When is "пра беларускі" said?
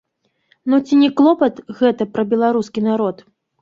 2.19-2.89